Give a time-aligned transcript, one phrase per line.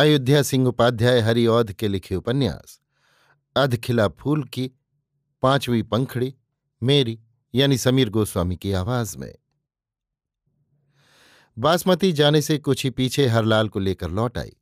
[0.00, 2.80] अयोध्या सिंह उपाध्याय हरिऔध के लिखे उपन्यास,
[3.56, 4.70] अधखिला फूल की
[5.42, 6.34] पांचवी पंखड़ी,
[6.82, 7.20] मेरी
[7.54, 9.34] यानी समीर गोस्वामी की आवाज़ में।
[11.58, 14.56] बासमती जाने से कुछ ही पीछे हरलाल को लेकर लौट आई।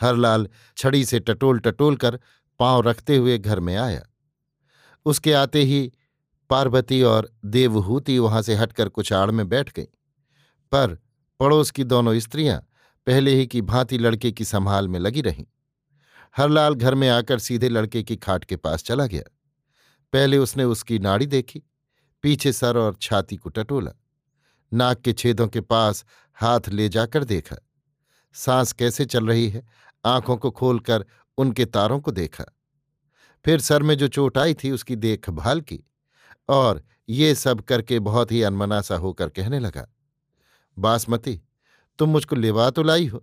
[0.00, 2.20] हरलाल छड़ी से टटोल टटोल कर
[2.58, 4.02] पाँव रखते हुए घर में आया।
[5.04, 5.92] उसके आते ही
[6.50, 9.86] पार्वती और देवहूति वहाँ से हटकर कुछ आड़ में बैठ गईं।
[10.72, 10.98] पर
[11.40, 12.66] पड़ोस की दोनों स्त्रियाँ
[13.06, 15.44] पहले ही की भांति लड़के की संभाल में लगी रहीं।
[16.36, 19.22] हरलाल घर में आकर सीधे लड़के की खाट के पास चला गया।
[20.12, 21.62] पहले उसने उसकी नाड़ी देखी,
[22.24, 23.90] पीछे सर और छाती को टटोला।
[24.72, 27.56] नाक के छेदों के पास हाथ ले जाकर देखा।
[28.34, 29.66] सांस कैसे चल रही है,
[30.04, 31.04] आँखों को खोलकर
[31.38, 32.44] उनके तारों को देखा।
[33.44, 35.84] फिर सर में जो चोट आई थी, उसकी देखभाल की
[36.48, 39.86] और ये सब करके बहुत ही अनमनासा होकर कहने लगा,
[40.76, 41.40] बासमती
[42.00, 43.18] तुम मुझको लेवा तो लाई हो,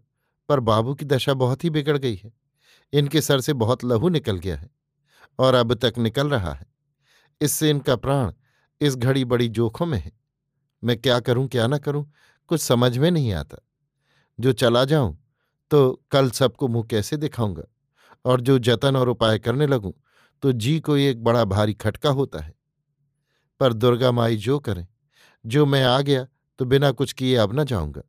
[0.50, 2.32] पर बाबू की दशा बहुत ही बिगड़ गई है।
[2.94, 4.70] इनके सर से बहुत लहू निकल गया है
[5.40, 6.66] और अब तक निकल रहा है।
[7.42, 8.32] इससे इनका प्राण
[8.82, 10.12] इस घड़ी बड़ी जोखों में है।
[10.84, 12.12] मैं क्या करूँ, क्या ना करूँ,
[12.52, 13.58] कुछ समझ में नहीं आता।
[14.40, 15.18] जो चला जाऊँ
[15.72, 17.64] तो कल सबको मुँह कैसे दिखाऊँगा?
[18.26, 19.92] और जो जतन और उपाय करने लगूं
[20.44, 22.54] तो जी को एक बड़ा भारी खटका होता है।
[23.60, 24.86] पर दुर्गा माई जो करें,
[25.46, 26.28] जो मैं आ गया
[26.60, 28.02] तो बिना कुछ किए अब न जाऊँगा।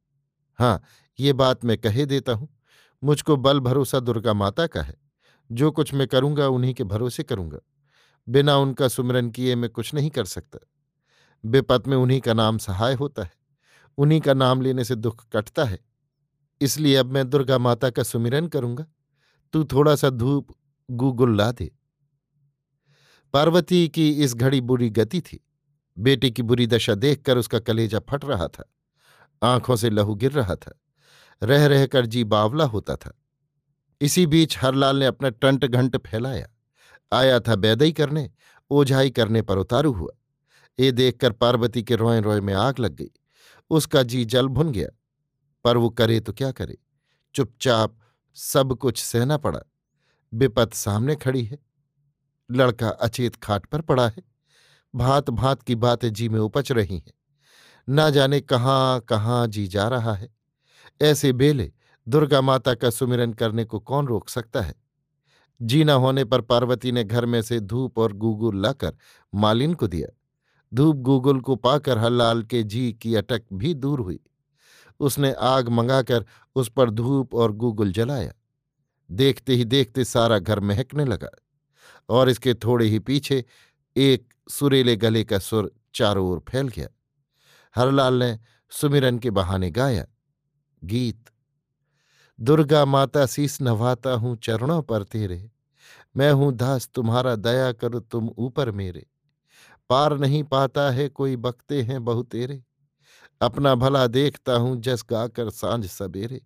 [0.58, 0.82] हाँ
[1.20, 2.48] ये बात मैं कहे देता हूँ।
[3.04, 4.94] मुझको बल भरोसा दुर्गा माता का है।
[5.52, 7.58] जो कुछ मैं करूँगा, उन्हीं के भरोसे करूँगा।
[8.28, 10.58] बिना उनका सुमरन किए मैं कुछ नहीं कर सकता।
[11.44, 13.32] बेपत में उन्हीं का नाम सहाय होता है।
[13.98, 15.78] उन्हीं का नाम लेने से दुख कटता है।
[16.60, 18.86] इसलिए अब मैं दुर्गा माता का सुमिरन करूँगा।
[19.52, 20.54] तू थोड़ा सा धूप
[20.90, 21.70] गुगुल ला दे।
[23.34, 25.44] पार्वती की इस घड़ी बुरी गति थी।
[25.98, 28.64] बेटे की बुरी दशा देखकर उसका कलेजा फट रहा था।
[29.42, 30.80] आँखों से लहू गिर रहा था।
[31.42, 33.18] रह रहकर जी बावला होता था।
[34.00, 36.48] इसी बीच हरलाल ने अपना टंट घंट फैलाया।
[37.12, 38.30] आया था बैदई करने,
[38.70, 40.10] ओझाई करने पर उतारू हुआ।
[40.80, 43.10] ये देखकर पार्वती के रोए रोए में आग लग गई।
[43.70, 44.88] उसका जी जल भुन गया।
[45.64, 46.78] पर वो करे तो क्या करे?
[47.34, 47.98] चुपचाप
[48.34, 49.60] सब कुछ सहना पड़ा।
[50.34, 51.58] विपत सामने खड़ी है।
[52.50, 54.22] लड़का अचेत खाट पर पड़ा है।
[54.94, 57.12] भात भात की बातें जी में उपच रही हैं।
[57.88, 60.28] ना जाने कहाँ कहाँ जी जा रहा है।
[61.02, 61.72] ऐसे बेले
[62.08, 64.74] दुर्गा माता का सुमिरन करने को कौन रोक सकता है?
[65.62, 68.96] जीना होने पर पार्वती ने घर में से धूप और गूगुल लाकर
[69.34, 70.08] मालिन को दिया।
[70.74, 74.20] धूप गूगुल को पाकर हल्लाल के जी की अटक भी दूर हुई।
[75.00, 78.32] उसने आग मंगाकर उस पर धूप और गूगुल जलाया।
[79.10, 81.30] देखते ही देखते सारा घर महकने लगा
[82.08, 83.44] और इसके थोड़े ही पीछे
[83.96, 86.88] एक सुरेले गले का सुर चारों ओर फैल गया।
[87.76, 88.38] हरलाल ने
[88.70, 90.06] सुमिरन के बहाने गाया।
[90.84, 91.24] गीत।
[92.40, 95.50] दुर्गा माता शीस नवाता हूँ चरणों पर तेरे।
[96.16, 99.06] मैं हूँ दास तुम्हारा दया करो तुम ऊपर मेरे।
[99.90, 102.62] पार नहीं पाता है कोई बकते हैं बहु तेरे।
[103.40, 106.40] अपना भला देखता हूँ जस गाकर साँझ सबेरे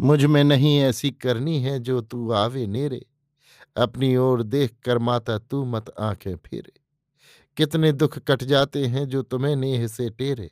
[0.00, 3.06] मुझमें नहीं ऐसी करनी है जो तू आवे नेरे।
[3.76, 6.87] अपनी ओर देख कर माता तू मत आँखें फेरे।
[7.58, 10.50] कितने दुख कट जाते हैं जो तुम्हें नेह से टेरे।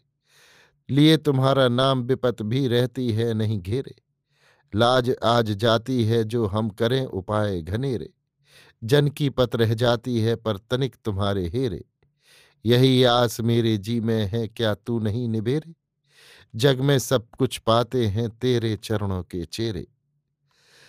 [0.90, 3.94] लिए तुम्हारा नाम विपत भी रहती है नहीं घेरे।
[4.74, 8.10] लाज आज जाती है जो हम करें उपाय घनेरे।
[8.84, 11.84] जन की पत रह जाती है पर तनिक तुम्हारे हेरे।
[12.64, 15.74] यही आस मेरे जी में है, क्या तू नहीं निबेरे
[16.56, 19.86] जग में सब कुछ पाते हैं तेरे चरणों के चेहरे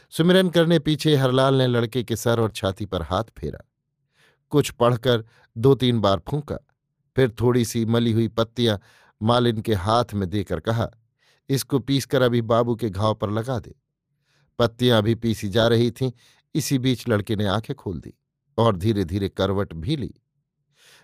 [0.09, 3.66] सुमिरन करने पीछे हरलाल ने लड़के के सर और छाती पर हाथ फेरा।
[4.51, 5.23] कुछ पढ़कर
[5.55, 6.57] दो तीन बार फूंका।
[7.15, 8.79] फिर थोड़ी सी मली हुई पत्तियाँ
[9.21, 10.89] मालिन के हाथ में देकर कहा,
[11.49, 13.75] इसको पीसकर अभी बाबू के घाव पर लगा दे।
[14.59, 16.11] पत्तियाँ अभी पीसी जा रही थीं,
[16.55, 18.13] इसी बीच लड़के ने आँखें खोल दी
[18.57, 20.13] और धीरे धीरे करवट भी ली।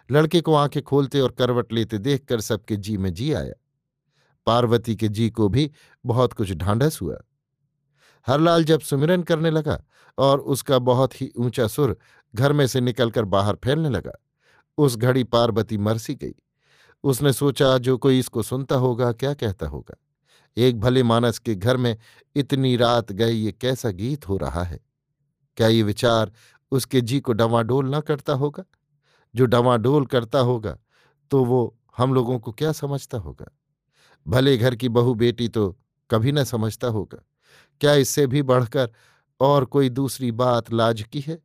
[0.09, 3.53] लड़के को आँखें खोलते और करवट लेते देखकर सबके जी में जी आया।
[4.47, 5.69] पार्वती के जी को भी
[6.05, 7.17] बहुत कुछ ढांढस हुआ।
[8.27, 9.81] हरलाल जब सुमिरन करने लगा
[10.17, 11.97] और उसका बहुत ही ऊँचा सुर
[12.33, 14.11] घर में से निकलकर बाहर फैलने लगा,
[14.77, 16.33] उस घड़ी पार्वती मरसी गई।
[17.03, 19.95] उसने सोचा, जो कोई इसको सुनता होगा, क्या कहता होगा?
[20.57, 21.97] एक भले मानस के घर में
[22.35, 24.79] इतनी रात गए ये कैसा गीत हो रहा है?
[25.57, 26.31] क्या ये विचार
[26.71, 28.63] उसके जी को डवाडोल न करता होगा?
[29.35, 30.77] जो डवाडोल करता होगा
[31.31, 33.45] तो वो हम लोगों को क्या समझता होगा?
[34.25, 35.69] भले घर की बहू बेटी तो
[36.09, 37.23] कभी न समझता होगा।
[37.81, 38.91] क्या इससे भी बढ़कर
[39.39, 41.41] और कोई दूसरी बात लाज की है?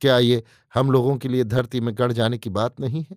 [0.00, 0.42] क्या ये
[0.74, 3.16] हम लोगों के लिए धरती में गढ़ जाने की बात नहीं है?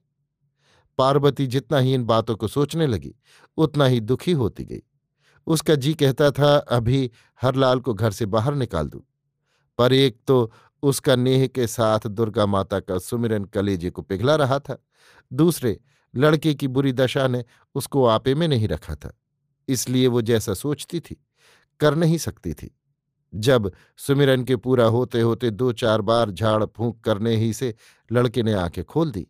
[0.97, 3.15] पार्वती जितना ही इन बातों को सोचने लगी,
[3.57, 4.81] उतना ही दुखी होती गई।
[5.47, 7.11] उसका जी कहता था, अभी
[7.41, 9.01] हरलाल को घर से बाहर निकाल दूँ।
[9.77, 10.51] पर एक तो
[10.83, 14.83] उसका नेह के साथ दुर्गा माता का सुमिरन कलेजे को पिघला रहा था।
[15.33, 15.79] दूसरे,
[16.15, 17.45] लड़के की बुरी दशा ने
[17.75, 19.17] उसको आपे में नहीं रखा था।
[19.67, 21.26] इसलिए वो जैसा सोचती थी।
[21.79, 22.79] कर नहीं सकती थी।
[23.35, 27.75] जब सुमिरन के पूरा होते होते दो चार बार झाड़ फूंक करने ही से
[28.11, 29.27] लड़के ने आँखें खोल दी।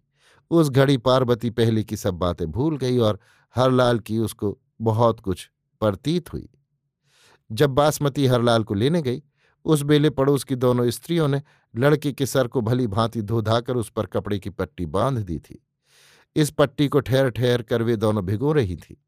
[0.51, 3.19] उस घड़ी पार्वती पहले की सब बातें भूल गई और
[3.55, 6.49] हरलाल की उसको बहुत कुछ प्रतीत हुई।
[7.51, 9.23] जब बासमती हरलाल को लेने गई,
[9.65, 11.41] उस बेले पड़ोस की दोनों स्त्रियों ने
[11.75, 15.65] लड़के के सर को भली भांति धोधाकर उस पर कपड़े की पट्टी बाँध दी थी।
[16.35, 19.03] इस पट्टी को ठहर ठहर कर वे दोनों भिगो रही थी।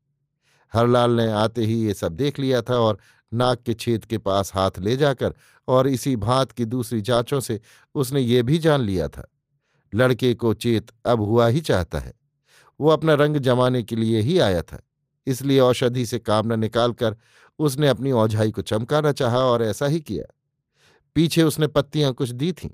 [0.74, 3.00] हरलाल ने आते ही ये सब देख लिया था और
[3.34, 5.34] नाक के छेद के पास हाथ ले जाकर
[5.68, 7.62] और इसी भांत की दूसरी जांचों से
[7.96, 9.32] उसने ये भी जान लिया था।
[9.96, 12.14] लड़के को चेत अब हुआ ही चाहता है।
[12.80, 14.82] वो अपना रंग जमाने के लिए ही आया था।
[15.28, 17.18] इसलिए औषधि से काम न निकालकर
[17.60, 20.36] उसने अपनी औझाई को चमकाना चाहा और ऐसा ही किया।
[21.16, 22.70] पीछे उसने पत्तियाँ कुछ दी थीं,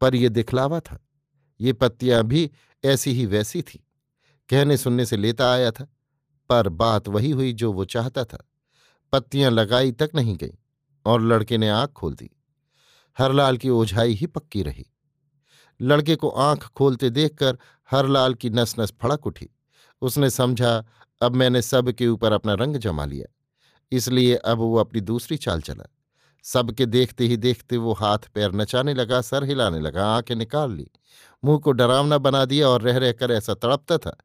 [0.00, 1.06] पर यह दिखलावा था।
[1.60, 2.50] ये पत्तियाँ भी
[2.84, 3.80] ऐसी ही वैसी थीं।
[4.48, 5.88] कहने सुनने से लेता आया था,
[6.48, 8.44] पर बात वही हुई जो वो चाहता था।
[9.12, 10.58] पत्तियाँ लगाई तक नहीं गई
[11.06, 12.30] और लड़के ने आँख खोल दी।
[13.18, 14.86] हरलाल की ओझाई ही पक्की रही।
[15.82, 17.58] लड़के को आँख खोलते देखकर
[17.90, 19.48] हरलाल की नस नस फड़क उठी।
[20.02, 20.84] उसने समझा,
[21.22, 23.34] अब मैंने सब के ऊपर अपना रंग जमा लिया।
[23.92, 25.84] इसलिए अब वो अपनी दूसरी चाल चला।
[26.42, 30.90] सबके देखते ही देखते वो हाथ पैर नचाने लगा, सर हिलाने लगा, आँखें निकाल ली।
[31.44, 34.16] मुँह को डरावना बना दिया और रह रहकर ऐसा तड़पता था,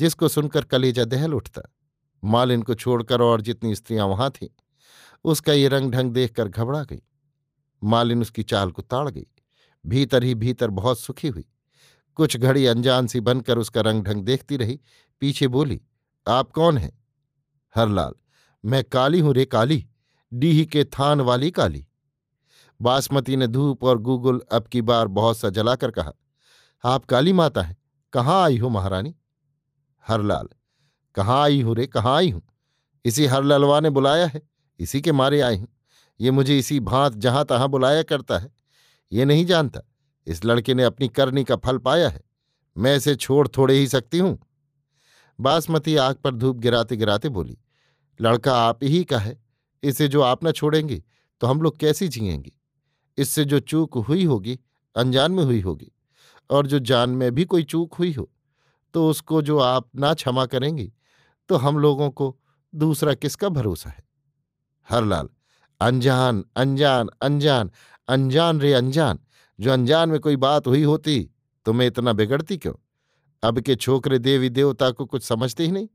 [0.00, 1.62] जिसको सुनकर कलेजा दहल उठता।
[2.26, 4.48] मालिन को छोड़कर और जितनी स्त्रियाँ वहाँ थीं,
[5.24, 7.02] उसका ये रंग ढंग देखकर घबरा गई।
[7.82, 9.26] मालिन उसकी चाल को ताड़ गई।
[9.84, 11.44] भीतर ही भीतर बहुत सुखी हुई।
[12.16, 14.80] कुछ घड़ी अनजान सी बनकर उसका रंग ढंग देखती रही।
[15.22, 15.80] पीछे बोली,
[16.26, 16.92] आप कौन हैं?
[17.74, 18.12] हरलाल,
[18.64, 19.86] मैं काली हूँ रे काली।
[20.32, 21.86] डीही के थान वाली काली।
[22.80, 26.12] बासमती ने धूप और गूगल अब की बार बहुत सा जलाकर कहा,
[26.84, 27.76] आप काली माता हैं।
[28.12, 29.14] कहाँ आई हो महारानी?
[30.04, 30.48] हरलाल
[31.16, 32.42] कहाँ आई हूँ रे, कहाँ आई हूँ?
[33.04, 34.42] इसी हरललवा ने बुलाया है,
[34.80, 35.68] इसी के मारे आई हूँ।
[36.20, 38.50] ये मुझे इसी भांत जहाँ तहां बुलाया करता है,
[39.12, 39.80] ये नहीं जानता,
[40.26, 42.20] इस लड़के ने अपनी करनी का फल पाया है,
[42.76, 44.38] मैं इसे छोड़ थोड़े ही सकती हूँ।
[45.38, 47.58] बासमती आग पर धूप गिराते गिराते बोली,
[48.20, 49.38] लड़का आप ही का है,
[49.82, 51.02] इसे जो आप न छोड़ेंगे
[51.40, 52.52] तो हम लोग कैसी जिएँगे?
[53.18, 54.58] इससे जो चूक हुई होगी,
[54.96, 55.90] अनजान में हुई होगी,
[56.50, 58.30] और जो जान में भी कोई चूक हुई हो
[58.94, 60.92] तो उसको जो आप ना क्षमा करेंगी
[61.48, 62.36] तो हम लोगों को
[62.74, 64.04] दूसरा किसका भरोसा है?
[64.90, 65.28] हरलाल,
[65.80, 67.70] अनजान अनजान अनजान
[68.08, 69.18] अनजान रे अनजान,
[69.60, 71.30] जो अनजान में कोई बात हुई होती
[71.66, 72.74] तो मैं इतना बिगड़ती क्यों?
[73.42, 75.88] अब के छोकरे देवी देवता को कुछ समझते ही नहीं।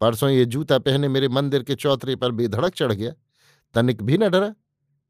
[0.00, 3.12] परसों ये जूता पहने मेरे मंदिर के चौतरे पर बेधड़क चढ़ गया।
[3.74, 4.54] तनिक भी न डरा।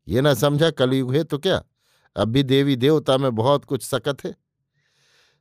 [0.08, 1.62] ये न समझा कलयुग है तो क्या?
[2.16, 4.34] अब भी देवी देवता में बहुत कुछ सकत है।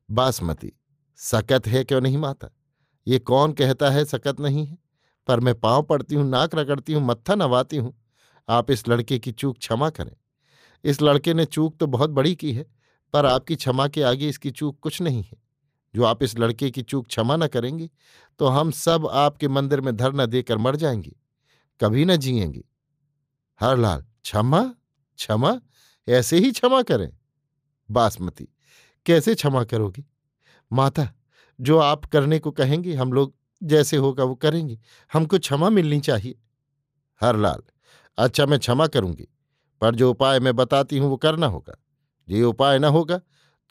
[0.10, 0.74] बासमती
[1.18, 2.50] सकत है क्यों नहीं माता?
[3.08, 4.78] ये कौन कहता है सकत नहीं है।
[5.28, 7.94] पर मैं पाँव पड़ती हूँ, नाक रगड़ती हूँ, मत्था नवाती हूँ।
[8.50, 10.16] आप इस लड़के की चूक क्षमा करें।
[10.84, 12.66] इस लड़के ने चूक तो बहुत बड़ी की है,
[13.14, 15.38] पर आपकी क्षमा के आगे इसकी चूक कुछ नहीं है।
[15.94, 17.90] जो आप इस लड़के की चूक क्षमा न करेंगे
[18.40, 21.16] तो हम सब आपके मंदिर में धरना देकर मर जाएँगे,
[21.82, 22.64] कभी न जिएँगे।
[23.62, 24.62] हरलाल, क्षमा?
[25.20, 25.60] क्षमा?
[26.08, 27.10] ऐसे ही क्षमा करें।
[27.90, 28.48] बासमती,
[29.06, 30.06] कैसे क्षमा करोगी?
[30.72, 31.04] माता
[31.60, 34.78] जो आप करने को कहेंगे, हम लोग जैसे होगा वो करेंगे।
[35.12, 36.36] हमको क्षमा मिलनी चाहिए।
[37.22, 37.62] हरलाल
[38.18, 39.28] अच्छा मैं क्षमा करूँगी,
[39.82, 41.78] पर जो उपाय मैं बताती हूँ वो करना होगा।
[42.28, 43.20] ये उपाय ना होगा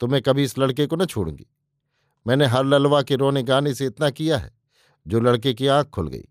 [0.01, 1.45] तो मैं कभी इस लड़के को न छोड़ूँगी।
[2.25, 4.51] मैंने हर ललवा के रोने गाने से इतना किया है,
[5.05, 6.23] जो लड़के की आँख खुल गई।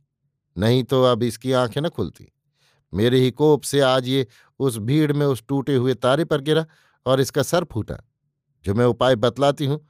[0.56, 2.32] नहीं तो अब इसकी आँखें न खुलती।
[2.92, 4.26] मेरे ही कोप से आज ये
[4.60, 6.64] उस भीड़ में उस टूटे हुए तारे पर गिरा
[7.06, 7.96] और इसका सर फूटा।
[8.64, 9.80] जो मैं उपाय बतलाती हूँ,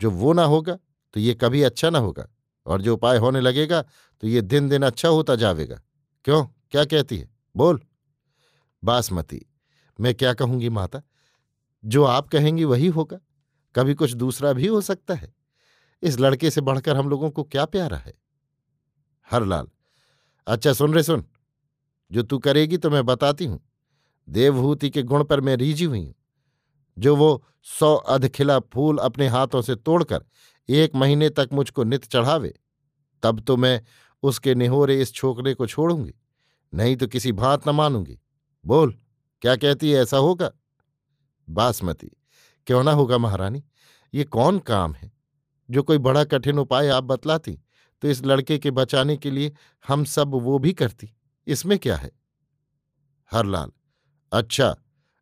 [0.00, 0.78] जो वो ना होगा
[1.16, 2.26] तो ये कभी अच्छा ना होगा
[2.66, 3.80] और जो उपाय होने लगेगा
[4.22, 5.80] तो ये दिन दिन अच्छा होता जावेगा।
[6.24, 6.44] क्यों?
[6.70, 7.28] क्या कहती है?
[7.56, 7.80] बोल।
[8.82, 9.40] बासमती,
[9.98, 11.00] मैं क्या कहूँगी माता?
[11.84, 13.18] जो आप कहेंगी वही होगा।
[13.74, 15.32] कभी कुछ दूसरा भी हो सकता है।
[16.02, 18.14] इस लड़के से बढ़कर हम लोगों को क्या प्यारा है?
[19.28, 19.68] हरलाल
[20.46, 21.24] अच्छा सुन रे सुन।
[22.10, 23.60] जो तू करेगी तो मैं बताती हूँ।
[24.28, 26.14] देवभूति के गुण पर मैं रीझी हुई हूँ।
[26.98, 30.24] जो वो सौ अधखिला फूल अपने हाथों से तोड़कर
[30.68, 32.54] एक महीने तक मुझको नित चढ़ावे,
[33.22, 33.80] तब तो मैं
[34.22, 36.14] उसके निहोरे इस छोकरे को छोड़ूँगी,
[36.72, 38.18] नहीं तो किसी भांत न मानूँगी।
[38.64, 38.94] बोल,
[39.42, 40.50] क्या कहती है, ऐसा होगा?
[41.48, 42.10] बासमती,
[42.66, 43.62] क्यों ना होगा महारानी,
[44.14, 45.10] ये कौन काम है?
[45.68, 47.58] जो कोई बड़ा कठिन उपाय आप बतलाती
[48.02, 49.52] तो इस लड़के के बचाने के लिए
[49.84, 51.12] हम सब वो भी करती,
[51.46, 52.10] इसमें क्या है?
[53.30, 53.70] हरलाल
[54.32, 54.74] अच्छा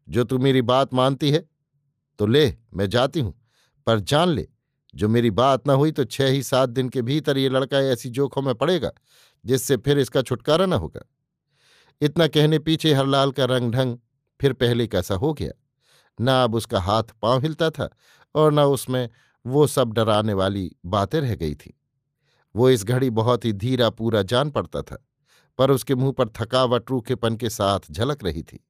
[0.08, 1.44] जो तू मेरी बात मानती है
[2.18, 3.34] तो ले, मैं जाती हूँ,
[3.86, 4.46] पर जान ले
[4.94, 8.08] जो मेरी बात न हुई तो छह ही सात दिन के भीतर ये लड़का ऐसी
[8.10, 8.90] जोखों में पड़ेगा,
[9.44, 11.04] जिससे फिर इसका छुटकारा न होगा।
[12.00, 13.98] इतना कहने पीछे हरलाल का रंग ढंग
[14.40, 15.52] फिर पहले कैसा हो गया।
[16.18, 17.88] न अब उसका हाथ पाँव हिलता था
[18.34, 19.08] और न उसमें
[19.44, 21.74] वो सब डराने वाली बातें रह गई थी।
[22.54, 25.04] वो इस घड़ी बहुत ही धीरा पूरा जान पड़ता था,
[25.58, 28.64] पर उसके मुँह पर थकावट, रूखेपन के साथ झलक रही थी।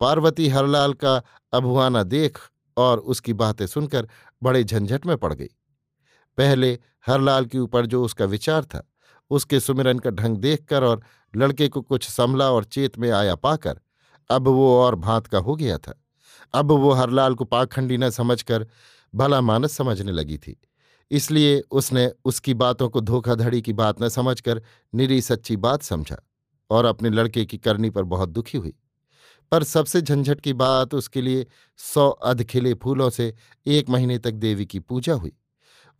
[0.00, 1.16] पार्वती हरलाल का
[1.52, 2.38] अभुआना देख
[2.76, 4.08] और उसकी बातें सुनकर
[4.42, 5.48] बड़े झंझट में पड़ गई।
[6.38, 8.90] पहले हरलाल के ऊपर जो उसका विचार था,
[9.30, 11.02] उसके सुमिरन का ढंग देखकर और
[11.36, 13.80] लड़के को कुछ संभला और चेत में आया पाकर,
[14.30, 16.02] अब वो और भांत का हो गया था।
[16.54, 18.66] अब वो हरलाल को पाखंडी न समझकर
[19.14, 20.60] भला मानस समझने लगी थी।
[21.10, 24.62] इसलिए उसने उसकी बातों को धोखाधड़ी की बात न समझकर
[24.94, 26.16] निरी सच्ची बात समझा
[26.70, 28.74] और अपने लड़के की करनी पर बहुत दुखी हुई।
[29.52, 33.34] पर सबसे झंझट की बात उसके लिए सौ अधखिले फूलों से
[33.66, 35.32] एक महीने तक देवी की पूजा हुई।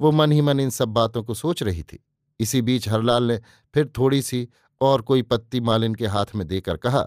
[0.00, 2.04] वो मन ही मन इन सब बातों को सोच रही थी।
[2.40, 3.40] इसी बीच हरलाल ने
[3.74, 4.48] फिर थोड़ी सी
[4.80, 7.06] और कोई पत्ती मालिन के हाथ में देकर कहा,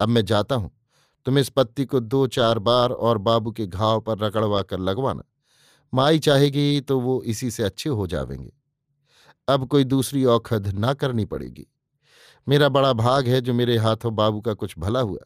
[0.00, 0.70] अब मैं जाता हूँ।
[1.26, 5.22] तुम इस पत्ती को दो चार बार और बाबू के घाव पर रगड़वा कर लगवाना।
[5.94, 8.52] माई चाहेगी तो वो इसी से अच्छे हो जावेंगे।
[9.48, 11.66] अब कोई दूसरी औखद ना करनी पड़ेगी।
[12.48, 15.18] मेरा बड़ा भाग है जो मेरे हाथों बाबू का कुछ भला हुआ।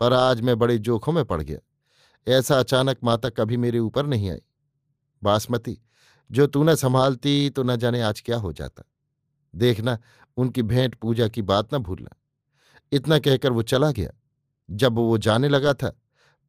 [0.00, 1.58] पर आज मैं बड़े जोखों में पड़ गया।
[2.28, 4.42] ऐसा अचानक माता कभी मेरे ऊपर नहीं आई।
[5.22, 5.78] बासमती,
[6.32, 8.82] जो तू न संभालती तो न जाने आज क्या हो जाता।
[9.54, 9.98] देखना,
[10.36, 12.16] उनकी भेंट पूजा की बात न भूलना।
[12.92, 14.10] इतना कहकर वो चला गया।
[14.70, 16.00] जब वो जाने लगा था,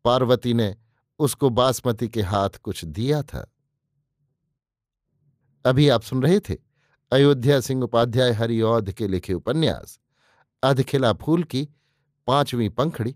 [0.05, 0.77] पार्वती ने
[1.19, 3.51] उसको बासमती के हाथ कुछ दिया था।
[5.65, 6.57] अभी आप सुन रहे थे
[7.11, 9.99] अयोध्या सिंह उपाध्याय हरिऔध के लिखे उपन्यास
[10.63, 11.69] अधखिला फूल की
[12.27, 13.15] पांचवीं पंखड़ी।